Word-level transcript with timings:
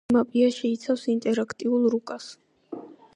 ვიკიმაპია 0.05 0.47
შეიცავს 0.59 1.03
ინტერაქტიულ 1.13 1.87
რუკას. 1.97 2.31